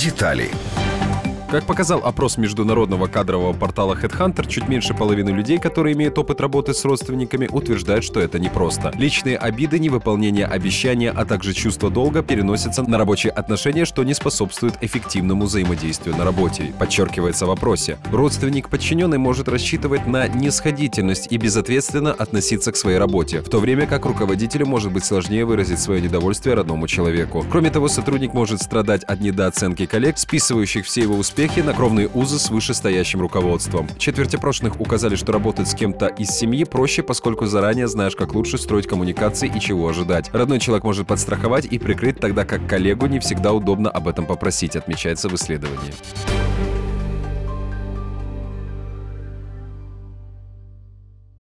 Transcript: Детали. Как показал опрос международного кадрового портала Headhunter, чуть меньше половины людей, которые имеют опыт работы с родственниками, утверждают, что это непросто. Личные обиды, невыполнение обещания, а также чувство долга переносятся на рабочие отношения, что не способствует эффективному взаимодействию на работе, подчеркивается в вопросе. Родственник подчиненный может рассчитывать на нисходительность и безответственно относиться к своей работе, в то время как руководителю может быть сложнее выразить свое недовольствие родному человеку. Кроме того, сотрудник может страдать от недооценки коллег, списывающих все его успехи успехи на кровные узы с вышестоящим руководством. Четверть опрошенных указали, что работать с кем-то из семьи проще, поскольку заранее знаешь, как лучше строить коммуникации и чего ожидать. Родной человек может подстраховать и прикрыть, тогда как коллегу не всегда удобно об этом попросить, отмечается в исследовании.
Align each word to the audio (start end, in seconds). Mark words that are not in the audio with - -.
Детали. 0.00 0.79
Как 1.50 1.64
показал 1.64 1.98
опрос 2.04 2.38
международного 2.38 3.08
кадрового 3.08 3.52
портала 3.52 3.96
Headhunter, 4.00 4.46
чуть 4.46 4.68
меньше 4.68 4.94
половины 4.94 5.30
людей, 5.30 5.58
которые 5.58 5.96
имеют 5.96 6.16
опыт 6.16 6.40
работы 6.40 6.72
с 6.74 6.84
родственниками, 6.84 7.48
утверждают, 7.50 8.04
что 8.04 8.20
это 8.20 8.38
непросто. 8.38 8.92
Личные 8.96 9.36
обиды, 9.36 9.80
невыполнение 9.80 10.46
обещания, 10.46 11.10
а 11.10 11.24
также 11.24 11.52
чувство 11.52 11.90
долга 11.90 12.22
переносятся 12.22 12.84
на 12.84 12.98
рабочие 12.98 13.32
отношения, 13.32 13.84
что 13.84 14.04
не 14.04 14.14
способствует 14.14 14.74
эффективному 14.80 15.46
взаимодействию 15.46 16.16
на 16.16 16.24
работе, 16.24 16.72
подчеркивается 16.78 17.46
в 17.46 17.48
вопросе. 17.48 17.98
Родственник 18.12 18.68
подчиненный 18.68 19.18
может 19.18 19.48
рассчитывать 19.48 20.06
на 20.06 20.28
нисходительность 20.28 21.32
и 21.32 21.36
безответственно 21.36 22.12
относиться 22.12 22.70
к 22.70 22.76
своей 22.76 22.98
работе, 22.98 23.40
в 23.40 23.48
то 23.48 23.58
время 23.58 23.88
как 23.88 24.06
руководителю 24.06 24.66
может 24.66 24.92
быть 24.92 25.04
сложнее 25.04 25.44
выразить 25.44 25.80
свое 25.80 26.00
недовольствие 26.00 26.54
родному 26.54 26.86
человеку. 26.86 27.44
Кроме 27.50 27.70
того, 27.70 27.88
сотрудник 27.88 28.34
может 28.34 28.62
страдать 28.62 29.02
от 29.02 29.20
недооценки 29.20 29.86
коллег, 29.86 30.16
списывающих 30.16 30.86
все 30.86 31.00
его 31.00 31.16
успехи 31.16 31.39
успехи 31.40 31.60
на 31.60 31.72
кровные 31.72 32.06
узы 32.12 32.38
с 32.38 32.50
вышестоящим 32.50 33.22
руководством. 33.22 33.88
Четверть 33.96 34.34
опрошенных 34.34 34.78
указали, 34.78 35.14
что 35.14 35.32
работать 35.32 35.68
с 35.68 35.74
кем-то 35.74 36.08
из 36.08 36.28
семьи 36.28 36.64
проще, 36.64 37.02
поскольку 37.02 37.46
заранее 37.46 37.88
знаешь, 37.88 38.14
как 38.14 38.34
лучше 38.34 38.58
строить 38.58 38.86
коммуникации 38.86 39.50
и 39.54 39.58
чего 39.58 39.88
ожидать. 39.88 40.28
Родной 40.34 40.60
человек 40.60 40.84
может 40.84 41.06
подстраховать 41.06 41.64
и 41.64 41.78
прикрыть, 41.78 42.20
тогда 42.20 42.44
как 42.44 42.66
коллегу 42.66 43.06
не 43.06 43.20
всегда 43.20 43.54
удобно 43.54 43.88
об 43.90 44.06
этом 44.06 44.26
попросить, 44.26 44.76
отмечается 44.76 45.30
в 45.30 45.34
исследовании. 45.34 45.94